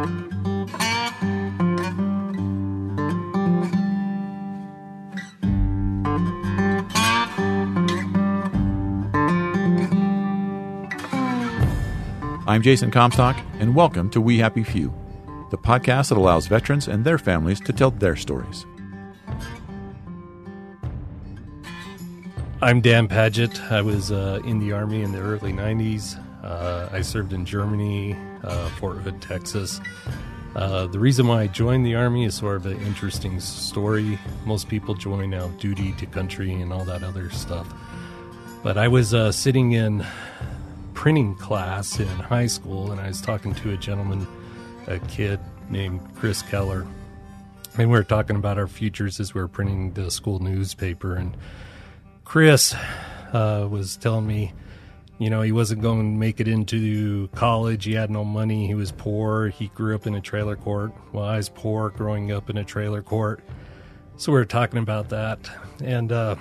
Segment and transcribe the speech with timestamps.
[0.00, 0.30] I'm
[12.62, 14.94] Jason Comstock, and welcome to We Happy Few,
[15.50, 18.64] the podcast that allows veterans and their families to tell their stories.
[22.62, 23.60] I'm Dan Paget.
[23.70, 26.18] I was uh, in the Army in the early 90s.
[26.42, 29.80] Uh, I served in Germany, uh, Fort Hood, Texas.
[30.54, 34.18] Uh, the reason why I joined the Army is sort of an interesting story.
[34.44, 37.72] Most people join out duty to country and all that other stuff.
[38.62, 40.04] But I was uh, sitting in
[40.94, 44.26] printing class in high school, and I was talking to a gentleman,
[44.86, 46.86] a kid named Chris Keller,
[47.78, 51.14] and we were talking about our futures as we were printing the school newspaper.
[51.14, 51.36] And
[52.24, 52.74] Chris
[53.32, 54.52] uh, was telling me,
[55.20, 57.84] you know, he wasn't going to make it into college.
[57.84, 58.66] He had no money.
[58.66, 59.48] He was poor.
[59.48, 60.92] He grew up in a trailer court.
[61.12, 63.44] Well, I was poor growing up in a trailer court.
[64.16, 65.38] So we were talking about that.
[65.84, 66.36] And uh,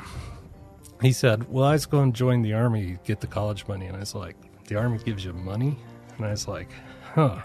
[1.01, 3.85] he said, Well, I was going to join the Army, get the college money.
[3.85, 4.37] And I was like,
[4.69, 5.75] the army gives you money?
[6.17, 6.69] And I was like,
[7.15, 7.41] huh.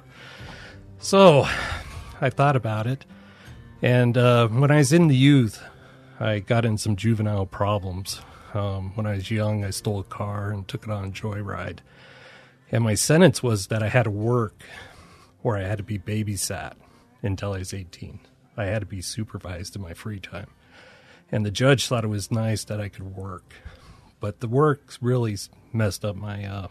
[0.98, 1.46] So
[2.20, 3.04] I thought about it.
[3.82, 5.62] And uh, when I was in the youth,
[6.20, 8.20] I got in some juvenile problems.
[8.52, 11.78] Um, when I was young, I stole a car and took it on a joyride.
[12.70, 14.62] And my sentence was that I had to work
[15.42, 16.74] or I had to be babysat
[17.22, 18.20] until I was 18.
[18.56, 20.48] I had to be supervised in my free time.
[21.32, 23.54] And the judge thought it was nice that I could work.
[24.20, 25.36] But the work really
[25.72, 26.68] messed up my uh,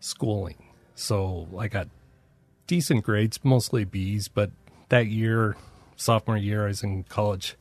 [0.00, 0.66] schooling.
[0.94, 1.88] So I got
[2.66, 4.50] decent grades, mostly B's, but
[4.88, 5.56] that year,
[5.96, 7.56] sophomore year, I was in college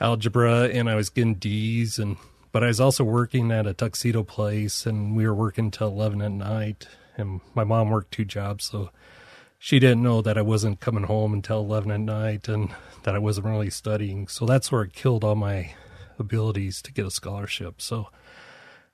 [0.00, 2.16] algebra and I was getting D's and
[2.52, 6.22] but I was also working at a tuxedo place and we were working till 11
[6.22, 8.90] at night and my mom worked two jobs so
[9.58, 13.18] she didn't know that I wasn't coming home until 11 at night and that I
[13.18, 14.28] wasn't really studying.
[14.28, 15.74] So that's where it killed all my
[16.18, 17.80] abilities to get a scholarship.
[17.80, 18.08] So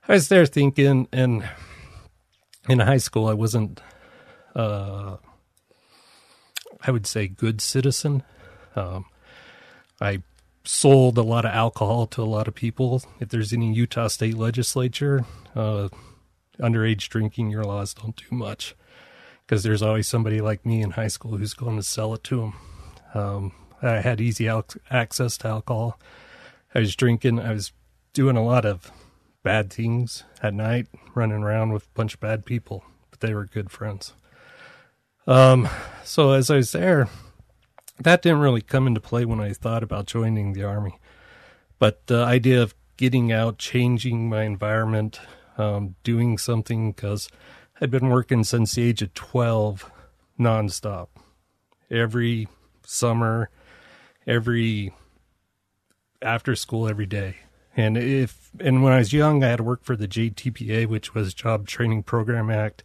[0.07, 1.49] I was there thinking and
[2.67, 3.81] in high school, I wasn't,
[4.55, 5.17] uh,
[6.81, 8.23] I would say, good citizen.
[8.75, 9.05] Um,
[9.99, 10.21] I
[10.63, 13.01] sold a lot of alcohol to a lot of people.
[13.19, 15.25] If there's any Utah state legislature,
[15.55, 15.89] uh,
[16.59, 18.75] underage drinking, your laws don't do much
[19.45, 22.37] because there's always somebody like me in high school who's going to sell it to
[22.37, 22.53] them.
[23.13, 23.51] Um,
[23.81, 25.99] I had easy al- access to alcohol.
[26.73, 27.39] I was drinking.
[27.39, 27.73] I was
[28.13, 28.91] doing a lot of
[29.43, 33.45] bad things at night, running around with a bunch of bad people, but they were
[33.45, 34.13] good friends.
[35.27, 35.67] Um,
[36.03, 37.09] so as I was there,
[37.99, 40.99] that didn't really come into play when I thought about joining the army.
[41.79, 45.19] But the idea of getting out, changing my environment,
[45.57, 47.29] um, doing something because
[47.79, 49.91] I'd been working since the age of 12
[50.39, 51.07] nonstop.
[51.91, 52.47] Every
[52.85, 53.49] summer,
[54.25, 54.93] every
[56.21, 57.37] after school, every day.
[57.75, 61.13] And if and when I was young, I had to work for the JTPA, which
[61.13, 62.83] was Job Training Program Act.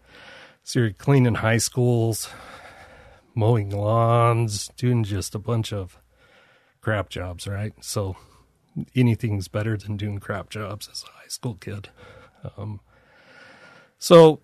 [0.65, 2.29] So you're cleaning high schools,
[3.39, 5.99] mowing lawns, doing just a bunch of
[6.81, 7.73] crap jobs, right?
[7.81, 8.17] So
[8.97, 11.89] anything's better than doing crap jobs as a high school kid.
[12.57, 12.81] Um,
[13.99, 14.41] so,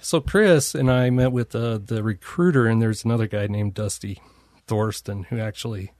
[0.00, 4.22] so Chris and I met with the recruiter, and there's another guy named Dusty
[4.66, 5.92] Thorsten who actually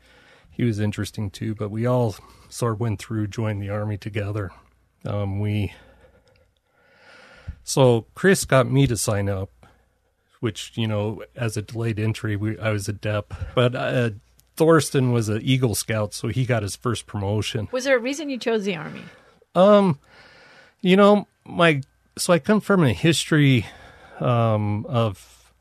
[0.49, 1.55] he was interesting too.
[1.55, 2.15] But we all
[2.49, 4.51] sort of went through, joined the army together.
[5.05, 5.73] Um, we
[7.65, 9.51] so Chris got me to sign up,
[10.43, 14.11] which you know, as a delayed entry, we, I was a DEP, but uh,
[14.57, 17.69] Thorsten was an Eagle Scout, so he got his first promotion.
[17.71, 19.05] Was there a reason you chose the army?
[19.55, 20.01] Um,
[20.81, 21.83] you know, my
[22.19, 23.67] so I come from a history
[24.19, 25.53] um, of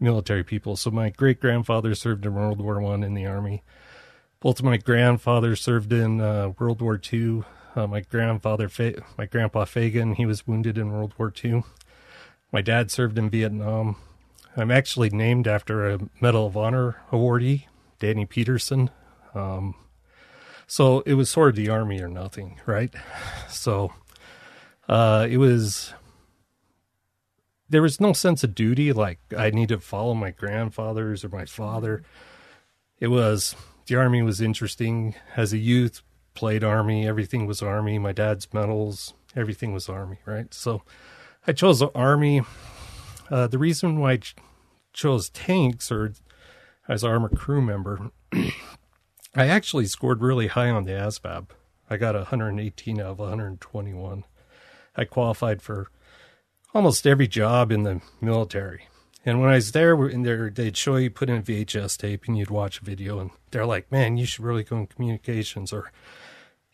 [0.00, 0.74] military people.
[0.74, 3.62] So my great grandfather served in World War One in the army.
[4.40, 7.44] Both of my grandfathers served in uh, World War II.
[7.76, 11.62] Uh, my grandfather, Fa- my grandpa Fagan, he was wounded in World War II.
[12.52, 13.96] My dad served in Vietnam.
[14.56, 17.66] I'm actually named after a Medal of Honor awardee,
[17.98, 18.90] Danny Peterson.
[19.34, 19.74] Um,
[20.66, 22.94] so it was sort of the army or nothing, right?
[23.48, 23.92] So
[24.88, 25.94] uh, it was.
[27.70, 31.46] There was no sense of duty, like I need to follow my grandfathers or my
[31.46, 32.02] father.
[33.00, 33.56] It was
[33.86, 36.02] the army was interesting as a youth.
[36.34, 37.98] Played army, everything was army.
[37.98, 40.52] My dad's medals, everything was army, right?
[40.52, 40.82] So
[41.46, 42.42] I chose the army.
[43.34, 44.36] Uh, the reason why I ch-
[44.92, 46.12] chose tanks or
[46.86, 51.48] as armor crew member, I actually scored really high on the ASVAB.
[51.90, 54.24] I got 118 out of 121.
[54.94, 55.90] I qualified for
[56.72, 58.86] almost every job in the military.
[59.26, 62.38] And when I was there, there, they'd show you put in a VHS tape and
[62.38, 65.90] you'd watch a video, and they're like, "Man, you should really go in communications, or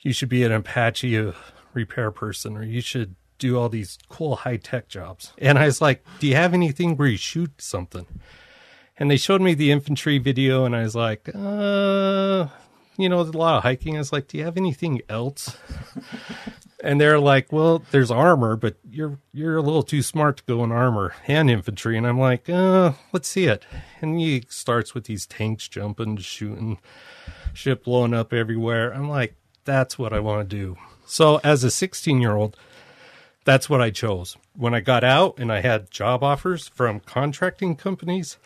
[0.00, 1.32] you should be an Apache
[1.72, 5.80] repair person, or you should do all these cool high tech jobs." And I was
[5.80, 8.06] like, "Do you have anything where you shoot something?"
[8.96, 12.46] And they showed me the infantry video, and I was like, "Uh,
[12.96, 15.56] you know, a lot of hiking." I was like, "Do you have anything else?"
[16.82, 20.64] and they're like, "Well, there's armor, but you're you're a little too smart to go
[20.64, 23.64] in armor and infantry." And I'm like, "Uh, let's see it."
[24.00, 26.78] And he starts with these tanks jumping, shooting,
[27.52, 28.92] ship blowing up everywhere.
[28.92, 29.34] I'm like,
[29.64, 30.76] "That's what I want to do."
[31.06, 32.56] So, as a 16 year old,
[33.44, 34.36] that's what I chose.
[34.54, 38.38] When I got out and I had job offers from contracting companies,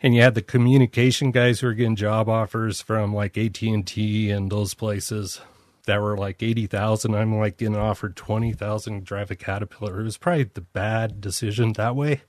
[0.00, 4.50] and you had the communication guys who were getting job offers from like AT&T and
[4.50, 5.40] those places
[5.86, 7.14] that were like 80,000.
[7.14, 10.00] I'm like getting offered 20,000 drive a Caterpillar.
[10.00, 12.22] It was probably the bad decision that way.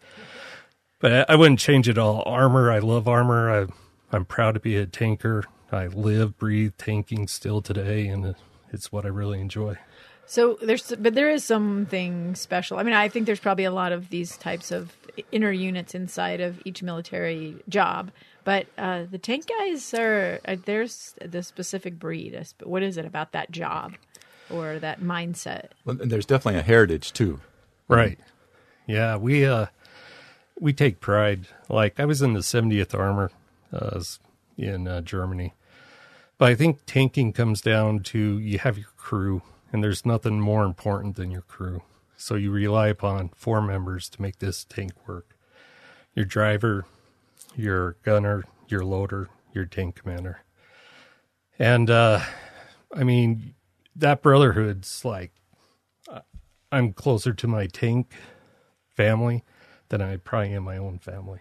[1.00, 2.24] But I wouldn't change it all.
[2.26, 3.52] Armor, I love armor.
[3.52, 3.68] I,
[4.12, 5.44] I'm proud to be a tanker.
[5.72, 8.36] I live, breathe tanking still today, and
[8.72, 9.78] it's what I really enjoy.
[10.30, 12.78] So there's, but there is something special.
[12.78, 14.96] I mean, I think there's probably a lot of these types of
[15.32, 18.12] inner units inside of each military job.
[18.44, 22.40] But uh, the tank guys are uh, there's the specific breed.
[22.64, 23.96] What is it about that job
[24.52, 25.70] or that mindset?
[25.84, 27.42] Well, and there's definitely a heritage too.
[27.88, 28.20] Right.
[28.86, 29.66] Yeah, we uh
[30.60, 31.48] we take pride.
[31.70, 33.32] Like I was in the 70th Armor
[33.74, 34.00] uh,
[34.60, 35.56] in uh, Germany.
[36.38, 40.64] But I think tanking comes down to you have your crew and there's nothing more
[40.64, 41.82] important than your crew.
[42.18, 45.38] So you rely upon four members to make this tank work.
[46.14, 46.86] Your driver,
[47.56, 50.44] your gunner, your loader, your tank commander.
[51.58, 52.22] And uh,
[52.94, 53.54] I mean,
[53.96, 55.32] that brotherhood's like,
[56.72, 58.14] I'm closer to my tank
[58.96, 59.44] family
[59.90, 61.40] than I probably am my own family.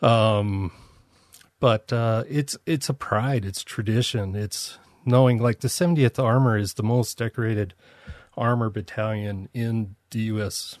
[0.00, 0.72] Um,
[1.60, 6.74] but uh, it's it's a pride, it's tradition, it's knowing like the 70th Armor is
[6.74, 7.74] the most decorated
[8.36, 10.78] armor battalion in the U.S.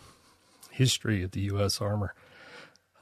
[0.70, 1.80] history of the U.S.
[1.80, 2.14] Armor.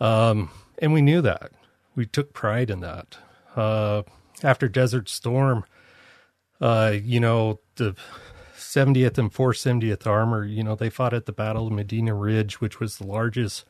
[0.01, 1.53] Um, and we knew that.
[1.97, 3.19] We took pride in that.
[3.57, 4.03] Uh,
[4.43, 5.65] after Desert Storm,
[6.61, 7.97] uh, you know, the
[8.57, 12.81] 70th and 470th Armor, you know, they fought at the Battle of Medina Ridge, which
[12.81, 13.65] was the largest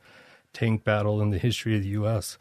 [0.53, 2.37] tank battle in the history of the U.S.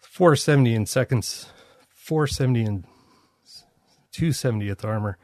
[0.00, 1.50] 470 and seconds,
[1.90, 2.84] 470 and
[4.18, 5.16] 270th Armor.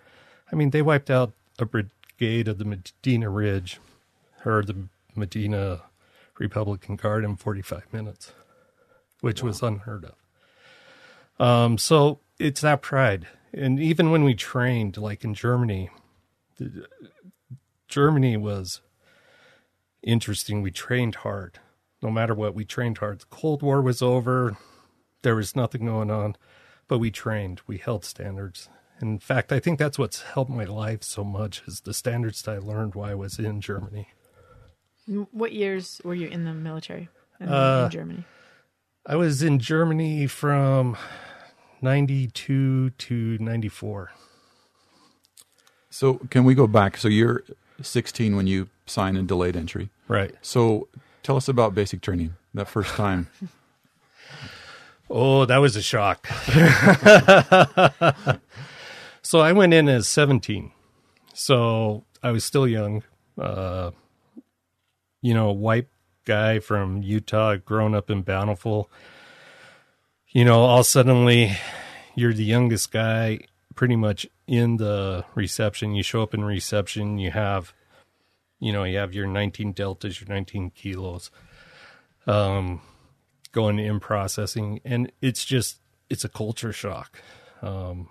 [0.51, 3.81] I mean, they wiped out a brigade of the Medina Ridge
[4.45, 5.83] or the Medina
[6.39, 8.33] Republican Guard in 45 minutes,
[9.21, 9.49] which wow.
[9.49, 11.45] was unheard of.
[11.45, 13.27] Um, so it's that pride.
[13.53, 15.91] And even when we trained, like in Germany,
[17.89, 18.81] Germany was
[20.03, 20.63] interesting.
[20.63, 21.59] We trained hard.
[22.03, 23.21] No matter what, we trained hard.
[23.21, 24.57] The Cold War was over.
[25.23, 26.37] There was nothing going on,
[26.87, 27.61] but we trained.
[27.67, 28.69] We held standards.
[29.05, 32.53] In fact, I think that's what's helped my life so much is the standards that
[32.53, 34.09] I learned while I was in Germany.
[35.31, 38.25] What years were you in the military in, uh, in Germany?
[39.05, 40.97] I was in Germany from
[41.83, 44.13] 92 to 94.
[45.91, 46.97] So, can we go back?
[46.97, 47.45] So, you're
[47.83, 49.91] 16 when you sign in delayed entry.
[50.09, 50.35] Right.
[50.41, 50.89] So,
[51.23, 53.29] tell us about basic training that first time.
[55.11, 56.27] oh, that was a shock.
[59.25, 60.71] so, I went in as 17.
[61.33, 63.03] So, I was still young.
[63.37, 63.91] Uh,
[65.21, 65.89] you know, white
[66.25, 68.91] guy from Utah, grown up in Bountiful.
[70.29, 71.57] You know, all suddenly
[72.15, 73.41] you're the youngest guy
[73.75, 75.95] pretty much in the reception.
[75.95, 77.73] You show up in reception, you have,
[78.61, 81.31] you know, you have your 19 deltas, your 19 kilos,
[82.27, 82.81] um,
[83.53, 84.81] going in processing.
[84.85, 87.21] And it's just, it's a culture shock.
[87.63, 88.09] Um,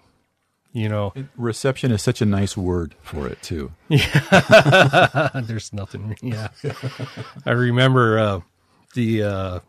[0.74, 1.14] you know.
[1.38, 3.72] Reception is such a nice word for it too.
[3.90, 5.30] Yeah.
[5.44, 6.50] There's nothing yeah.
[7.46, 8.40] I remember uh,
[8.96, 9.60] the uh,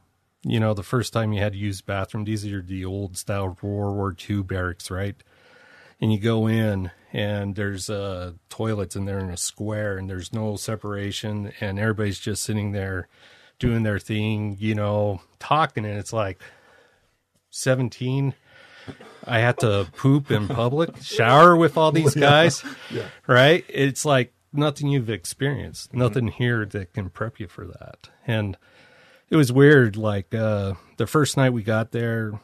[0.42, 3.56] you know the first time you had to use bathroom these are the old style
[3.62, 5.16] world war ii barracks right?
[6.00, 10.32] And you go in and there's uh, toilets in there in a square and there's
[10.32, 13.08] no separation and everybody's just sitting there
[13.58, 16.40] doing their thing you know talking and it's like
[17.50, 18.34] 17
[19.26, 23.00] I had to poop in public, shower with all these guys, yeah.
[23.00, 23.08] Yeah.
[23.26, 23.64] right?
[23.68, 25.98] It's like nothing you've experienced, mm-hmm.
[25.98, 28.10] nothing here that can prep you for that.
[28.26, 28.56] And
[29.30, 29.96] it was weird.
[29.96, 32.38] Like uh, the first night we got there,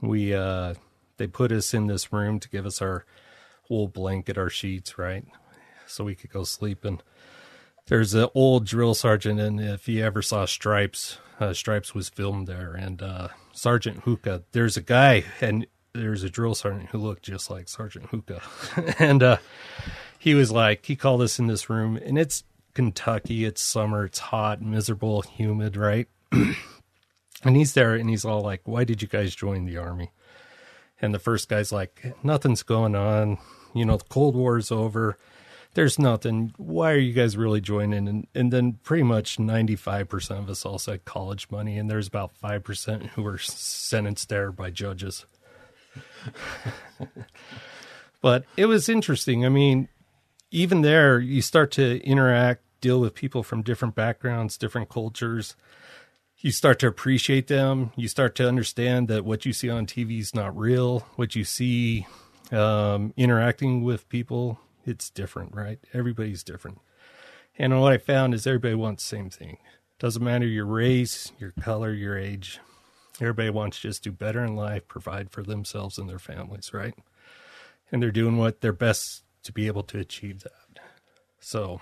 [0.00, 0.74] we uh,
[1.16, 3.04] they put us in this room to give us our
[3.68, 5.24] wool blanket, our sheets, right,
[5.86, 6.84] so we could go sleep.
[6.84, 7.02] And
[7.86, 12.46] there's an old drill sergeant, and if you ever saw Stripes, uh, Stripes was filmed
[12.46, 14.44] there, and uh, Sergeant Hulka.
[14.52, 18.40] There's a guy, and there's a drill sergeant who looked just like Sergeant Hulka,
[18.98, 19.36] and uh,
[20.18, 24.18] he was like, he called us in this room, and it's Kentucky, it's summer, it's
[24.18, 26.08] hot, miserable, humid, right?
[26.32, 30.10] and he's there, and he's all like, "Why did you guys join the army?"
[31.00, 33.38] And the first guy's like, "Nothing's going on.
[33.74, 35.18] You know, the Cold War's over."
[35.74, 36.54] There's nothing.
[36.56, 38.08] Why are you guys really joining?
[38.08, 42.32] And and then pretty much 95% of us all said college money, and there's about
[42.42, 45.26] 5% who were sentenced there by judges.
[48.20, 49.44] but it was interesting.
[49.44, 49.88] I mean,
[50.50, 55.56] even there, you start to interact, deal with people from different backgrounds, different cultures.
[56.38, 57.92] You start to appreciate them.
[57.96, 61.00] You start to understand that what you see on TV is not real.
[61.16, 62.06] What you see
[62.52, 65.78] um, interacting with people it's different, right?
[65.92, 66.80] Everybody's different.
[67.58, 69.58] And what I found is everybody wants the same thing.
[69.98, 72.58] Doesn't matter your race, your color, your age.
[73.20, 76.94] Everybody wants to just do better in life, provide for themselves and their families, right?
[77.92, 80.80] And they're doing what they're best to be able to achieve that.
[81.38, 81.80] So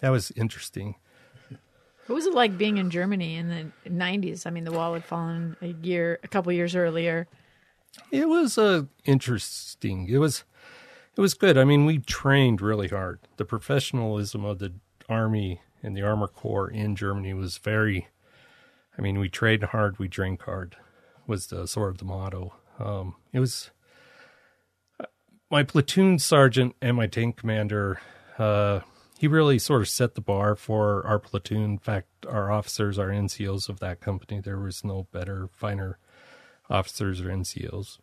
[0.00, 0.96] that was interesting.
[2.06, 4.46] What was it like being in Germany in the 90s?
[4.46, 7.28] I mean, the wall had fallen a year, a couple years earlier.
[8.10, 10.08] It was uh, interesting.
[10.08, 10.44] It was
[11.16, 11.56] it was good.
[11.56, 13.20] I mean, we trained really hard.
[13.36, 14.74] The professionalism of the
[15.08, 18.08] army and the armor corps in Germany was very.
[18.98, 20.76] I mean, we trained hard, we drank hard,
[21.26, 22.54] was the sort of the motto.
[22.78, 23.70] Um, it was
[25.50, 28.00] my platoon sergeant and my tank commander.
[28.38, 28.80] Uh,
[29.18, 31.62] he really sort of set the bar for our platoon.
[31.62, 35.98] In fact, our officers, our NCOs of that company, there was no better, finer
[36.68, 37.98] officers or NCOs.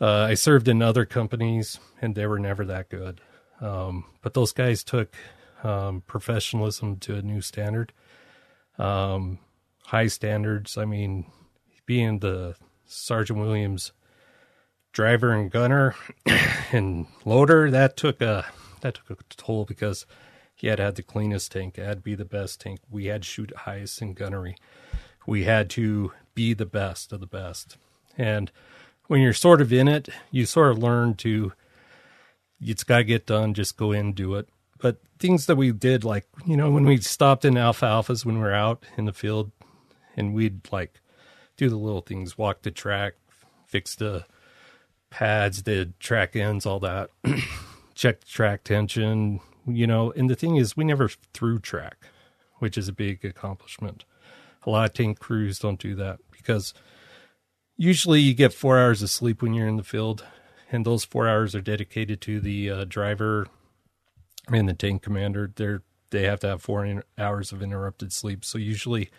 [0.00, 3.20] Uh, I served in other companies, and they were never that good.
[3.60, 5.14] Um, but those guys took
[5.62, 7.92] um, professionalism to a new standard,
[8.78, 9.38] um,
[9.84, 10.76] high standards.
[10.76, 11.26] I mean,
[11.86, 12.56] being the
[12.86, 13.92] Sergeant Williams
[14.92, 15.94] driver and gunner
[16.72, 18.46] and loader, that took a
[18.80, 20.06] that took a toll because
[20.54, 21.76] he had had the cleanest tank.
[21.76, 22.80] Had to be the best tank.
[22.90, 24.56] We had to shoot highest in gunnery.
[25.26, 27.76] We had to be the best of the best,
[28.18, 28.50] and
[29.12, 31.52] when you're sort of in it, you sort of learn to
[32.58, 34.48] it's got to get done, just go in, do it.
[34.78, 38.36] But things that we did, like, you know, when we stopped in Alpha Alphas when
[38.36, 39.52] we were out in the field
[40.16, 40.98] and we'd like
[41.58, 43.16] do the little things, walk the track,
[43.66, 44.24] fix the
[45.10, 47.10] pads, the track ends, all that,
[47.94, 50.10] check the track tension, you know.
[50.12, 52.06] And the thing is, we never threw track,
[52.60, 54.06] which is a big accomplishment.
[54.64, 56.72] A lot of tank crews don't do that because
[57.76, 60.24] usually you get four hours of sleep when you're in the field,
[60.70, 63.46] and those four hours are dedicated to the uh, driver
[64.48, 65.52] and the tank commander.
[65.54, 68.44] They're they have to have four in- hours of interrupted sleep.
[68.44, 69.10] So usually,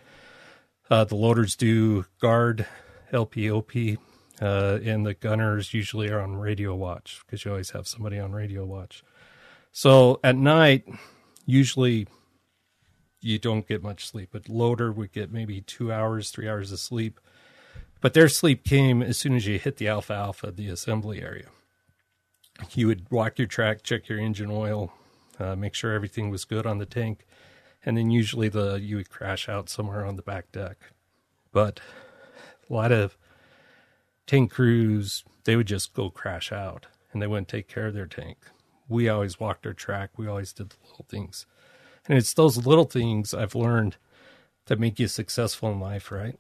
[0.90, 2.68] uh, the loaders do guard,
[3.12, 3.98] LPOP,
[4.40, 8.32] uh, and the gunners usually are on radio watch because you always have somebody on
[8.32, 9.04] radio watch.
[9.72, 10.88] So at night,
[11.48, 12.08] usually
[13.24, 14.30] you don't get much sleep.
[14.32, 17.20] But loader would get maybe two hours, three hours of sleep.
[18.04, 21.48] But their sleep came as soon as you hit the Alpha Alpha, the assembly area.
[22.74, 24.92] You would walk your track, check your engine oil,
[25.40, 27.26] uh, make sure everything was good on the tank,
[27.86, 30.76] and then usually the you would crash out somewhere on the back deck.
[31.54, 31.80] But
[32.70, 33.16] a lot of
[34.28, 38.06] tank crews, they would just go crash out and they wouldn't take care of their
[38.06, 38.38] tank.
[38.90, 40.10] We always walked our track.
[40.18, 41.46] We always did the little things.
[42.10, 43.96] And it's those little things I've learned
[44.66, 46.38] that make you successful in life, right?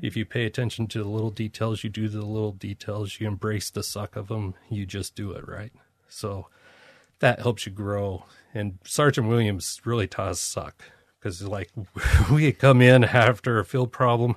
[0.00, 3.70] If you pay attention to the little details, you do the little details, you embrace
[3.70, 5.72] the suck of them, you just do it, right?
[6.08, 6.46] So
[7.18, 8.24] that helps you grow.
[8.54, 10.82] And Sergeant Williams really taught us suck
[11.18, 11.70] because, like,
[12.30, 14.36] we come in after a field problem.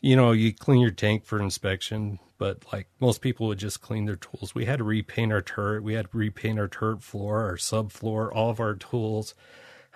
[0.00, 4.04] You know, you clean your tank for inspection, but like most people would just clean
[4.04, 4.54] their tools.
[4.54, 5.82] We had to repaint our turret.
[5.82, 9.34] We had to repaint our turret floor, our subfloor, all of our tools.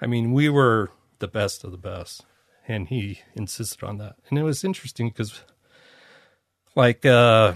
[0.00, 2.24] I mean, we were the best of the best
[2.68, 4.16] and he insisted on that.
[4.28, 5.42] And it was interesting because,
[6.76, 7.54] like, uh,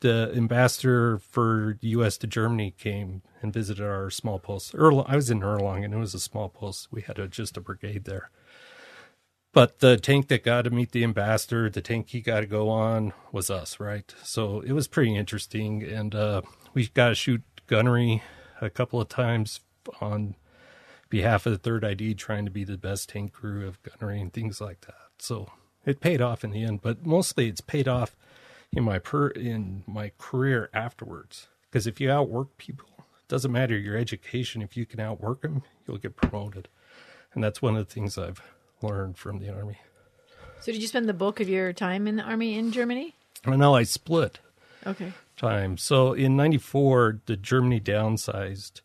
[0.00, 2.18] the ambassador for U.S.
[2.18, 4.74] to Germany came and visited our small post.
[4.74, 6.88] Erl- I was in Erlangen, and it was a small post.
[6.90, 8.30] We had a, just a brigade there.
[9.52, 12.68] But the tank that got to meet the ambassador, the tank he got to go
[12.68, 14.12] on, was us, right?
[14.22, 16.42] So it was pretty interesting, and uh,
[16.74, 18.22] we got to shoot gunnery
[18.60, 19.60] a couple of times
[20.00, 20.34] on
[21.08, 24.32] behalf of the third ID trying to be the best tank crew of gunnery and
[24.32, 24.94] things like that.
[25.18, 25.50] So
[25.84, 28.16] it paid off in the end, but mostly it's paid off
[28.72, 31.48] in my per in my career afterwards.
[31.70, 34.62] Because if you outwork people, it doesn't matter your education.
[34.62, 36.68] If you can outwork them, you'll get promoted.
[37.34, 38.42] And that's one of the things I've
[38.82, 39.78] learned from the army.
[40.60, 43.14] So, did you spend the bulk of your time in the army in Germany?
[43.46, 44.40] Uh, I know I split
[44.86, 45.12] Okay.
[45.36, 45.76] time.
[45.76, 48.80] So in '94, the Germany downsized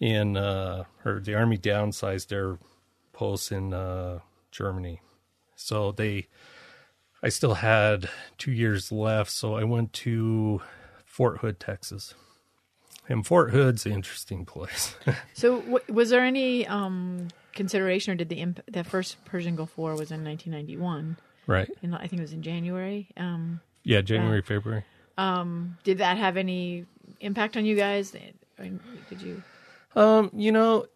[0.00, 2.58] in, uh, or the army downsized their
[3.12, 4.20] posts in uh,
[4.50, 5.00] Germany.
[5.54, 6.28] So they,
[7.22, 8.08] I still had
[8.38, 9.30] two years left.
[9.30, 10.60] So I went to
[11.04, 12.14] Fort Hood, Texas.
[13.08, 14.96] And Fort Hood's an interesting place.
[15.34, 19.78] So, w- was there any um, consideration, or did the imp- the first Persian Gulf
[19.78, 21.16] War was in 1991?
[21.46, 21.70] right.
[21.82, 23.08] In, I think it was in January.
[23.16, 24.84] Um, Yeah, January, February.
[25.84, 26.86] did that have any
[27.20, 28.12] impact on you guys?
[28.58, 29.42] Did you?
[29.94, 30.86] Um, you know,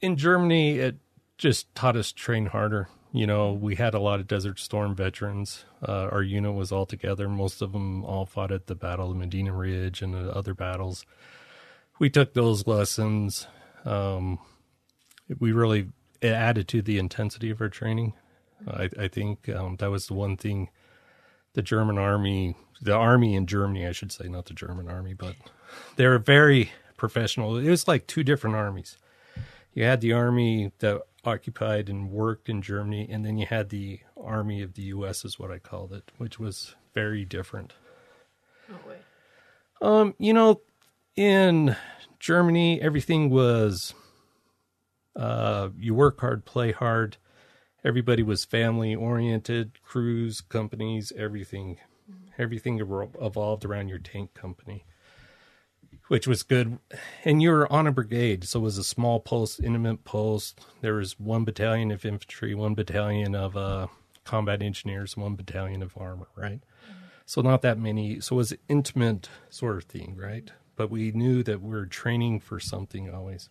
[0.00, 0.96] in Germany, it
[1.38, 2.88] just taught us to train harder.
[3.12, 5.64] You know, we had a lot of Desert Storm veterans.
[5.86, 7.28] Uh, our unit was all together.
[7.28, 11.06] Most of them all fought at the Battle of Medina Ridge and the other battles.
[11.98, 13.46] We took those lessons.
[13.84, 14.38] Um,
[15.38, 15.88] we really
[16.22, 18.14] added to the intensity of our training.
[18.66, 20.70] I, I think um, that was the one thing
[21.54, 25.36] the German army, the army in Germany, I should say, not the German army, but
[25.96, 27.56] they're very professional.
[27.56, 28.96] It was like two different armies.
[29.74, 34.00] You had the army that occupied and worked in Germany, and then you had the
[34.16, 35.24] army of the U.S.
[35.24, 37.74] is what I called it, which was very different.
[38.72, 38.98] Oh, wait.
[39.82, 40.62] Um, you know,
[41.14, 41.76] in
[42.18, 43.94] Germany, everything was
[45.14, 47.16] uh, you work hard, play hard.
[47.84, 51.78] Everybody was family oriented, crews, companies, everything.
[52.38, 52.78] Everything
[53.20, 54.84] evolved around your tank company,
[56.08, 56.78] which was good.
[57.24, 60.60] And you were on a brigade, so it was a small post, intimate post.
[60.80, 63.88] There was one battalion of infantry, one battalion of uh,
[64.24, 66.60] combat engineers, one battalion of armor, right?
[67.24, 68.20] So not that many.
[68.20, 70.50] So it was intimate sort of thing, right?
[70.76, 73.48] But we knew that we were training for something always.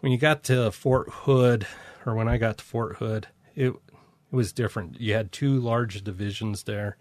[0.00, 1.66] When you got to Fort Hood,
[2.06, 3.74] or when I got to Fort Hood, it
[4.32, 5.00] it was different.
[5.00, 6.96] You had two large divisions there,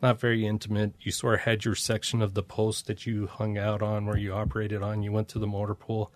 [0.00, 0.94] not very intimate.
[1.00, 4.16] You sort of had your section of the post that you hung out on, where
[4.16, 5.02] you operated on.
[5.02, 6.12] You went to the motor pool.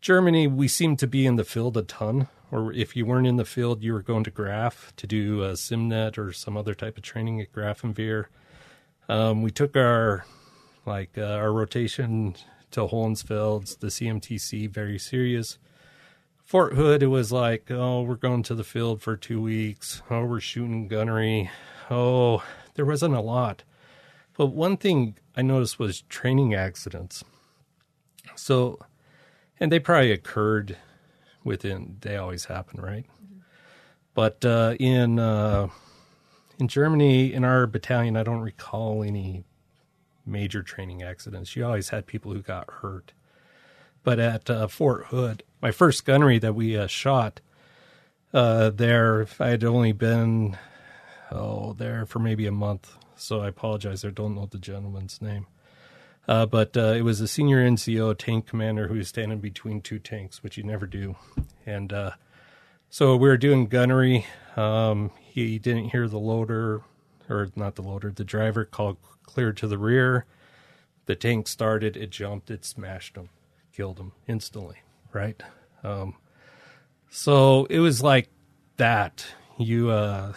[0.00, 3.36] Germany, we seemed to be in the field a ton, or if you weren't in
[3.36, 6.96] the field, you were going to Graf to do a SimNet or some other type
[6.96, 8.26] of training at Grafenwehr.
[9.08, 10.24] Um, we took our
[10.86, 12.36] like uh, our rotation
[12.70, 15.58] to Hohenfels, the CMTC, very serious.
[16.44, 20.02] Fort Hood, it was like, oh, we're going to the field for two weeks.
[20.10, 21.50] Oh, we're shooting gunnery.
[21.90, 22.42] Oh,
[22.78, 23.64] there wasn't a lot.
[24.36, 27.24] But one thing I noticed was training accidents.
[28.36, 28.78] So,
[29.58, 30.76] and they probably occurred
[31.42, 33.04] within, they always happen, right?
[34.14, 35.70] But uh, in uh,
[36.60, 39.42] in Germany, in our battalion, I don't recall any
[40.24, 41.56] major training accidents.
[41.56, 43.12] You always had people who got hurt.
[44.04, 47.40] But at uh, Fort Hood, my first gunnery that we uh, shot
[48.32, 50.56] uh, there, if I had only been
[51.30, 54.04] oh there for maybe a month, so I apologize.
[54.04, 55.46] I don't know the gentleman's name.
[56.28, 59.98] Uh, but uh, it was a senior NCO tank commander who was standing between two
[59.98, 61.16] tanks, which you never do.
[61.64, 62.10] And uh,
[62.90, 64.26] so we were doing gunnery.
[64.54, 66.82] Um, he didn't hear the loader,
[67.30, 70.26] or not the loader, the driver called clear to the rear.
[71.06, 73.30] The tank started, it jumped, it smashed him,
[73.72, 74.76] killed him instantly,
[75.14, 75.42] right?
[75.82, 76.16] Um,
[77.08, 78.28] so it was like
[78.76, 79.24] that.
[79.56, 80.34] You uh,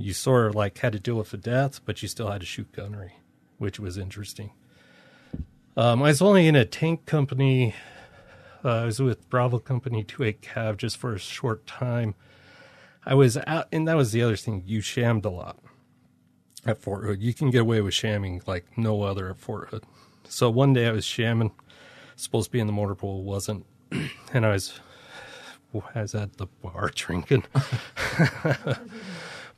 [0.00, 2.46] you sort of like had to deal with the death, but you still had to
[2.46, 3.14] shoot gunnery,
[3.58, 4.52] which was interesting.
[5.76, 7.74] Um, I was only in a tank company.
[8.64, 12.14] Uh, I was with Bravo Company 28 Cav just for a short time.
[13.06, 14.62] I was out, and that was the other thing.
[14.66, 15.58] You shammed a lot
[16.66, 17.22] at Fort Hood.
[17.22, 19.84] You can get away with shamming like no other at Fort Hood.
[20.24, 21.52] So one day I was shamming,
[22.16, 23.64] supposed to be in the motor pool, wasn't,
[24.32, 24.78] and I was,
[25.94, 27.44] I was at the bar drinking.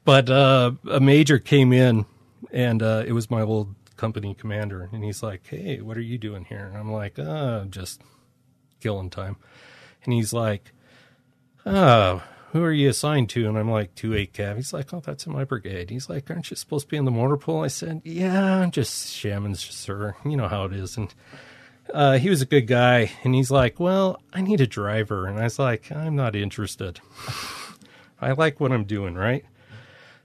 [0.05, 2.07] but uh, a major came in,
[2.51, 6.19] and uh, it was my old company commander, and he's like, "Hey, what are you
[6.19, 8.03] doing here?" And I'm like, "Uh, just
[8.81, 9.37] killing time."
[10.05, 10.73] And he's like,
[11.65, 15.01] "Oh, who are you assigned to?" And I'm like, "Two eight cav." He's like, "Oh,
[15.01, 17.61] that's in my brigade." He's like, "Aren't you supposed to be in the mortar pool?"
[17.61, 20.17] I said, "Yeah, I'm just shamming, sir.
[20.25, 21.15] You know how it is." And
[21.93, 25.39] uh, he was a good guy, and he's like, "Well, I need a driver," and
[25.39, 27.01] I was like, "I'm not interested.
[28.21, 29.45] I like what I'm doing, right?"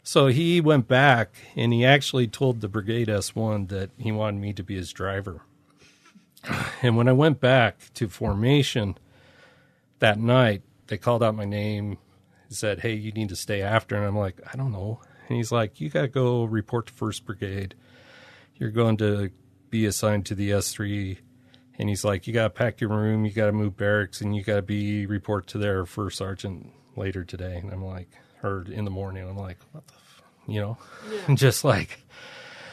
[0.08, 4.54] So he went back and he actually told the Brigade S1 that he wanted me
[4.54, 5.42] to be his driver.
[6.82, 8.98] And when I went back to formation
[10.00, 11.98] that night, they called out my name,
[12.48, 13.98] and said, Hey, you need to stay after.
[13.98, 15.02] And I'm like, I don't know.
[15.28, 17.76] And he's like, You got to go report to 1st Brigade.
[18.56, 19.32] You're going to
[19.70, 21.18] be assigned to the S3
[21.78, 24.36] and he's like, "You got to pack your room, you got to move barracks, and
[24.36, 28.10] you got to be report to their first sergeant later today." And I'm like,
[28.44, 29.28] or in the morning.
[29.28, 30.22] I'm like, "What the, f-?
[30.48, 30.78] you know?"
[31.28, 32.00] And just like,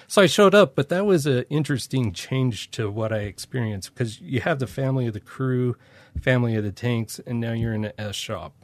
[0.07, 4.20] so I showed up, but that was an interesting change to what I experienced because
[4.20, 5.77] you have the family of the crew,
[6.20, 8.55] family of the tanks, and now you're in an S shop,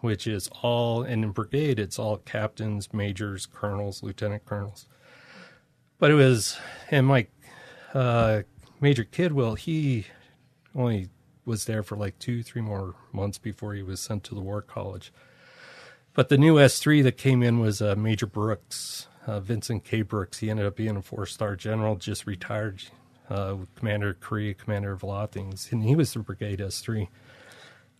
[0.00, 4.86] which is all, and in brigade, it's all captains, majors, colonels, lieutenant colonels.
[5.98, 6.58] But it was,
[6.90, 7.26] and my
[7.94, 8.42] uh,
[8.80, 10.06] Major Kidwell, he
[10.74, 11.08] only
[11.44, 14.62] was there for like two, three more months before he was sent to the War
[14.62, 15.12] College.
[16.14, 20.02] But the new S3 that came in was uh, Major Brooks, uh, Vincent K.
[20.02, 20.38] Brooks.
[20.38, 22.82] He ended up being a four star general, just retired,
[23.30, 25.70] uh, commander of Korea, commander of a lot of things.
[25.72, 27.08] And he was the Brigade S3.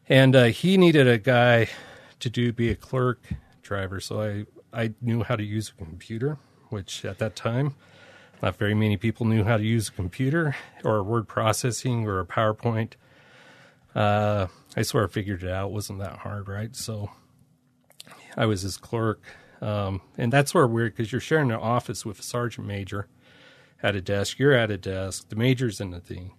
[0.08, 1.68] And uh, he needed a guy
[2.20, 3.28] to do be a clerk
[3.62, 3.98] driver.
[3.98, 4.20] So
[4.72, 6.36] I, I knew how to use a computer,
[6.68, 7.76] which at that time,
[8.42, 12.26] not very many people knew how to use a computer or word processing or a
[12.26, 12.92] PowerPoint.
[13.94, 15.68] Uh, I sort of figured it out.
[15.68, 16.74] It wasn't that hard, right?
[16.76, 17.10] So
[18.36, 19.22] I was his clerk.
[19.60, 23.06] Um, and that's sort of weird because you're sharing an office with a sergeant major
[23.82, 24.38] at a desk.
[24.38, 25.28] You're at a desk.
[25.28, 26.32] The major's in the thing.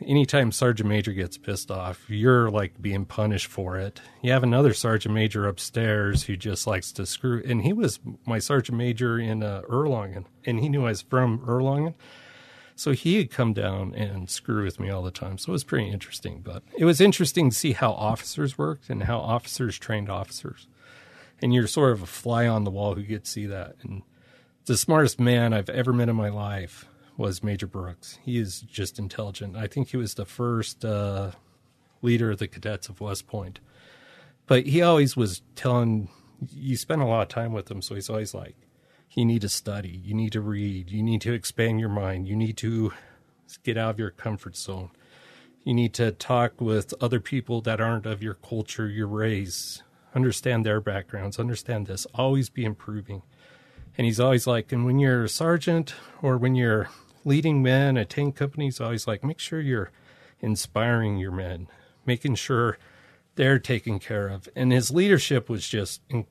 [0.00, 4.00] Anytime sergeant major gets pissed off, you're like being punished for it.
[4.22, 7.42] You have another sergeant major upstairs who just likes to screw.
[7.44, 11.38] And he was my sergeant major in uh, Erlangen, and he knew I was from
[11.40, 11.94] Erlangen.
[12.76, 15.38] So he had come down and screw with me all the time.
[15.38, 16.40] So it was pretty interesting.
[16.40, 20.66] But it was interesting to see how officers worked and how officers trained officers.
[21.42, 23.76] And you're sort of a fly on the wall who to see that.
[23.82, 24.02] And
[24.66, 28.18] the smartest man I've ever met in my life was Major Brooks.
[28.22, 29.56] He is just intelligent.
[29.56, 31.32] I think he was the first uh,
[32.02, 33.60] leader of the cadets of West Point.
[34.46, 36.08] But he always was telling
[36.52, 38.56] you spend a lot of time with him, so he's always like,
[39.10, 42.36] you need to study, you need to read, you need to expand your mind, you
[42.36, 42.92] need to
[43.62, 44.90] get out of your comfort zone.
[45.62, 49.82] You need to talk with other people that aren't of your culture, your race,
[50.14, 53.22] understand their backgrounds, understand this, always be improving.
[53.96, 56.88] And he's always like, and when you're a sergeant or when you're
[57.24, 59.90] leading men at tank companies, always like, make sure you're
[60.40, 61.68] inspiring your men,
[62.04, 62.78] making sure
[63.36, 64.48] they're taken care of.
[64.54, 66.26] And his leadership was just in,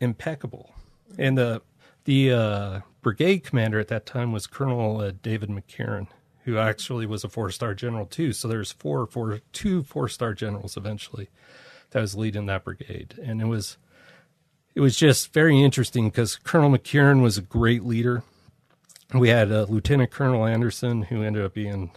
[0.00, 0.74] impeccable.
[1.18, 1.62] And the
[2.04, 6.08] the uh, brigade commander at that time was Colonel uh, David McKiernan,
[6.42, 8.32] who actually was a four star general too.
[8.32, 11.30] So there's four, four, two four star generals eventually
[11.94, 13.78] that was leading that brigade, and it was
[14.74, 18.24] it was just very interesting because Colonel McKiernan was a great leader.
[19.14, 21.92] We had uh, Lieutenant Colonel Anderson, who ended up being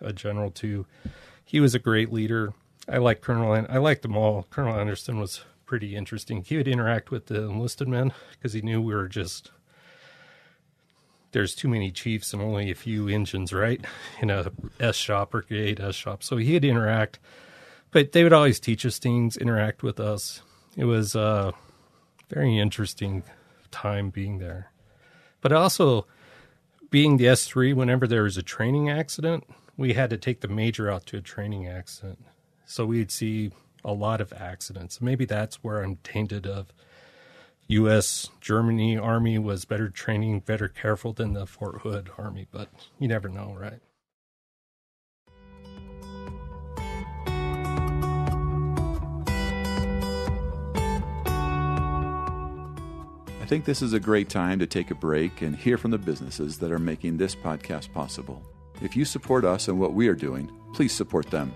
[0.00, 0.86] a general too.
[1.44, 2.54] He was a great leader.
[2.88, 3.52] I like Colonel.
[3.52, 4.46] I liked them all.
[4.48, 6.42] Colonel Anderson was pretty interesting.
[6.42, 9.50] He would interact with the enlisted men because he knew we were just
[11.32, 13.84] there's too many chiefs and only a few engines, right?
[14.22, 16.22] In a S shop, brigade S shop.
[16.22, 17.18] So he'd interact,
[17.94, 20.42] but they would always teach us things, interact with us.
[20.76, 21.52] It was a
[22.28, 23.22] very interesting
[23.70, 24.72] time being there.
[25.40, 26.08] But also
[26.90, 29.44] being the S3, whenever there was a training accident,
[29.76, 32.18] we had to take the major out to a training accident.
[32.66, 33.52] So we'd see
[33.84, 35.00] a lot of accidents.
[35.00, 36.72] Maybe that's where I'm tainted of
[37.68, 38.28] U.S.
[38.40, 43.28] Germany Army was better training, better careful than the Fort Hood Army, but you never
[43.28, 43.78] know, right?
[53.54, 56.58] Think this is a great time to take a break and hear from the businesses
[56.58, 58.42] that are making this podcast possible.
[58.82, 61.54] If you support us and what we are doing, please support them.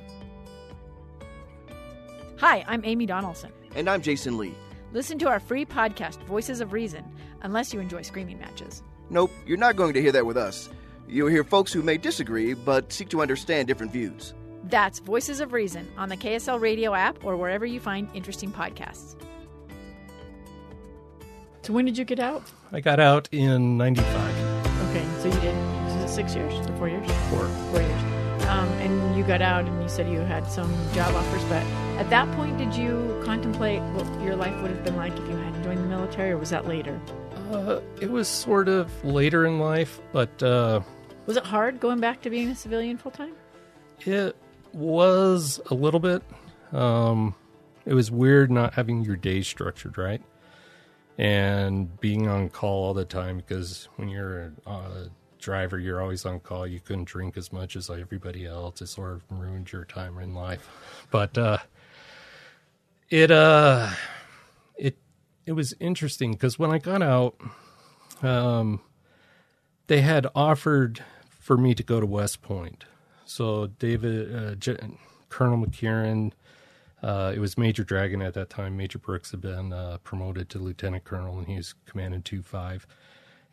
[2.36, 3.50] Hi, I'm Amy Donaldson.
[3.74, 4.54] And I'm Jason Lee.
[4.92, 7.04] Listen to our free podcast, Voices of Reason,
[7.42, 8.84] unless you enjoy screaming matches.
[9.10, 10.68] Nope, you're not going to hear that with us.
[11.08, 14.34] You'll hear folks who may disagree but seek to understand different views.
[14.62, 19.16] That's Voices of Reason on the KSL Radio app or wherever you find interesting podcasts.
[21.68, 22.42] So when did you get out?
[22.72, 24.08] I got out in 95.
[24.88, 25.54] Okay, so you did
[25.84, 27.06] was it six years or four years?
[27.28, 27.46] Four.
[27.46, 28.02] Four years.
[28.44, 31.62] Um, and you got out and you said you had some job offers, but
[32.00, 35.36] at that point, did you contemplate what your life would have been like if you
[35.36, 36.98] hadn't joined the military, or was that later?
[37.52, 40.80] Uh, it was sort of later in life, but uh,
[41.26, 43.34] Was it hard going back to being a civilian full time?
[44.06, 44.34] it
[44.72, 46.22] was a little bit.
[46.72, 47.34] Um,
[47.84, 50.22] it was weird not having your day structured right
[51.18, 56.40] and being on call all the time because when you're a driver, you're always on
[56.40, 56.66] call.
[56.66, 58.80] You couldn't drink as much as everybody else.
[58.80, 60.68] It sort of ruined your time in life.
[61.10, 61.58] But uh,
[63.10, 63.90] it uh,
[64.76, 64.96] it
[65.44, 67.36] it was interesting because when I got out,
[68.22, 68.80] um,
[69.88, 72.84] they had offered for me to go to West Point.
[73.24, 74.54] So David, uh,
[75.28, 76.32] Colonel McKiernan,
[77.02, 78.76] uh, it was Major Dragon at that time.
[78.76, 82.86] Major Brooks had been uh, promoted to lieutenant colonel, and he was commanding two five.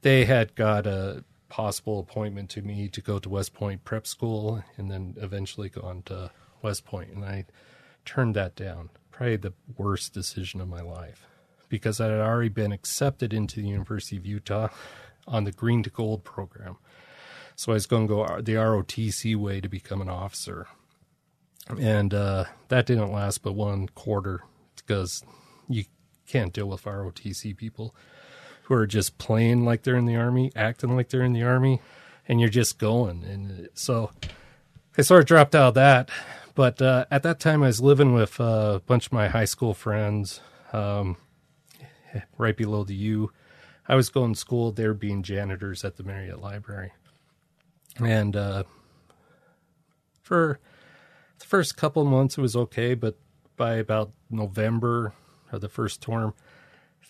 [0.01, 4.63] They had got a possible appointment to me to go to West Point Prep School,
[4.77, 6.31] and then eventually go on to
[6.62, 7.45] West Point, and I
[8.03, 8.89] turned that down.
[9.12, 11.25] Probably the worst decision of my life
[11.69, 14.69] because I had already been accepted into the University of Utah
[15.27, 16.77] on the Green to Gold program.
[17.55, 20.67] So I was going to go the ROTC way to become an officer.
[21.69, 24.43] And uh, that didn't last but one quarter
[24.75, 25.23] because
[25.67, 25.86] you
[26.28, 27.95] can't deal with ROTC people
[28.63, 31.82] who are just playing like they're in the army, acting like they're in the army,
[32.28, 33.23] and you're just going.
[33.23, 34.12] And so
[34.97, 36.10] I sort of dropped out of that.
[36.56, 39.45] But uh, at that time, I was living with uh, a bunch of my high
[39.45, 40.39] school friends
[40.71, 41.17] um,
[42.38, 43.32] right below the U.
[43.88, 44.71] I was going to school.
[44.71, 46.93] They were being janitors at the Marriott Library.
[47.99, 48.63] And uh,
[50.21, 50.60] for
[51.45, 52.95] the first couple months, it was okay.
[52.95, 53.17] But
[53.55, 55.13] by about November
[55.51, 56.34] of the first term,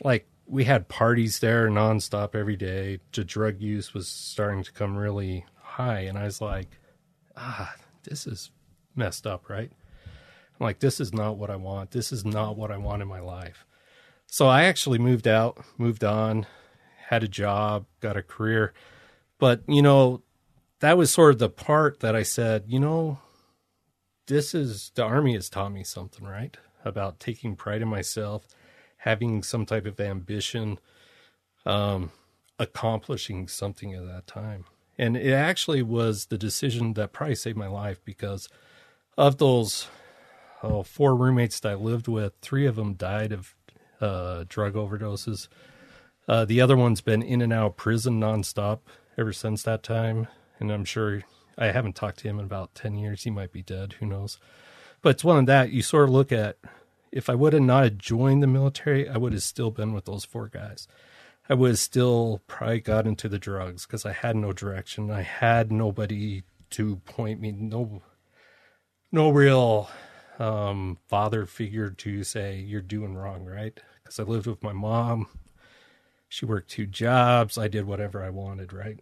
[0.04, 3.00] like we had parties there nonstop every day.
[3.14, 6.02] The drug use was starting to come really high.
[6.02, 6.68] And I was like,
[7.38, 8.52] ah, this is
[8.94, 9.72] messed up, right?
[10.60, 11.92] I'm like, this is not what I want.
[11.92, 13.66] This is not what I want in my life.
[14.28, 16.46] So I actually moved out, moved on,
[17.08, 18.74] had a job, got a career.
[19.40, 20.24] But, you know,
[20.82, 23.20] that was sort of the part that I said, you know,
[24.28, 26.58] this is the army has taught me something, right?
[26.84, 28.48] About taking pride in myself,
[28.98, 30.80] having some type of ambition,
[31.66, 32.12] um,
[32.60, 34.66] accomplishing something at that time.
[34.98, 38.48] And it actually was the decision that probably saved my life because
[39.18, 39.88] of those
[40.64, 43.56] oh, four roommates that I lived with, three of them died of
[44.00, 45.48] uh, drug overdoses.
[46.28, 48.80] Uh, the other one's been in and out of prison nonstop
[49.18, 50.28] ever since that time,
[50.60, 51.24] and I'm sure
[51.58, 53.24] I haven't talked to him in about ten years.
[53.24, 53.94] He might be dead.
[53.94, 54.40] Who knows?
[55.02, 56.58] But it's one of that you sort of look at.
[57.12, 60.26] If I would have not joined the military, I would have still been with those
[60.26, 60.88] four guys.
[61.48, 65.12] I would have still probably got into the drugs because I had no direction.
[65.12, 68.02] I had nobody to point me, no,
[69.12, 69.90] no real
[70.40, 73.80] um, father figure to say you're doing wrong, right?
[74.04, 75.28] Because I lived with my mom.
[76.28, 77.58] She worked two jobs.
[77.58, 79.00] I did whatever I wanted, right?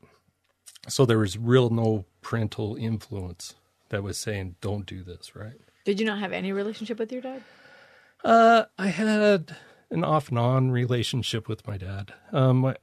[0.87, 3.55] So there was real no parental influence
[3.89, 5.59] that was saying don't do this, right?
[5.85, 7.43] Did you not have any relationship with your dad?
[8.23, 9.55] Uh, I had
[9.89, 12.13] an off and on relationship with my dad.
[12.31, 12.73] Um,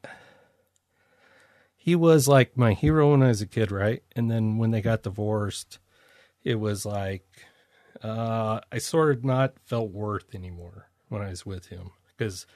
[1.76, 4.02] he was like my hero when I was a kid, right?
[4.14, 5.78] And then when they got divorced,
[6.44, 7.24] it was like
[8.02, 12.46] uh, I sort of not felt worth anymore when I was with him because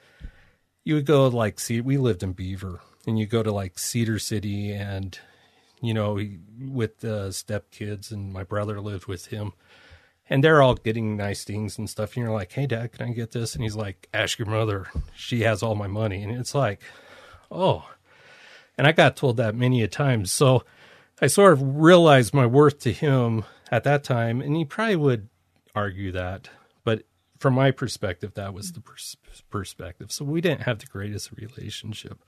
[0.84, 4.18] you would go like see we lived in Beaver and you go to like Cedar
[4.18, 5.18] City and
[5.84, 6.18] you know
[6.58, 9.52] with the step kids and my brother lived with him.
[10.30, 12.16] And they're all getting nice things and stuff.
[12.16, 13.54] And you're like hey dad can I get this?
[13.54, 14.88] And he's like ask your mother.
[15.14, 16.22] She has all my money.
[16.22, 16.80] And it's like
[17.50, 17.88] oh.
[18.76, 20.32] And I got told that many a times.
[20.32, 20.64] So
[21.20, 24.40] I sort of realized my worth to him at that time.
[24.40, 25.28] And he probably would
[25.74, 26.48] argue that,
[26.84, 27.04] but
[27.38, 29.16] from my perspective, that was the pers-
[29.50, 30.12] perspective.
[30.12, 32.18] So we didn't have the greatest relationship.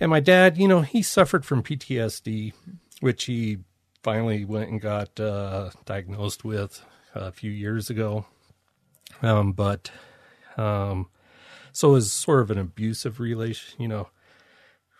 [0.00, 2.52] And my dad, you know, he suffered from PTSD,
[3.00, 3.58] which he
[4.02, 8.26] finally went and got uh, diagnosed with a few years ago.
[9.22, 9.90] Um, but
[10.56, 11.08] um,
[11.72, 14.08] so it was sort of an abusive relation, you know.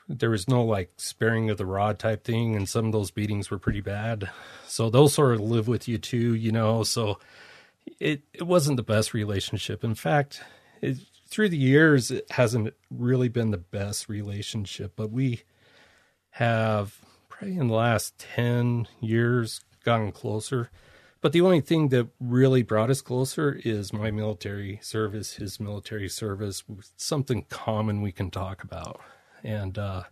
[0.08, 3.50] There was no like sparing of the rod type thing, and some of those beatings
[3.50, 4.30] were pretty bad.
[4.66, 6.82] So those sort of live with you too, you know.
[6.82, 7.18] So
[7.98, 9.82] it it wasn't the best relationship.
[9.82, 10.42] In fact,
[10.82, 14.92] it, through the years, it hasn't really been the best relationship.
[14.96, 15.42] But we
[16.30, 20.70] have probably in the last ten years gotten closer.
[21.20, 26.08] But the only thing that really brought us closer is my military service, his military
[26.08, 26.62] service,
[26.96, 29.00] something common we can talk about.
[29.42, 30.02] And uh,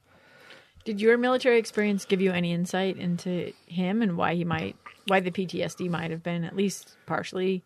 [0.84, 4.74] did your military experience give you any insight into him and why he might,
[5.06, 7.62] why the PTSD might have been at least partially?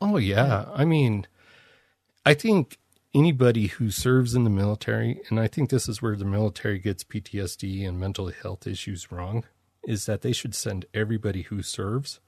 [0.00, 1.26] Oh yeah, I mean,
[2.26, 2.78] I think
[3.14, 7.04] anybody who serves in the military, and I think this is where the military gets
[7.04, 9.44] PTSD and mental health issues wrong,
[9.84, 12.18] is that they should send everybody who serves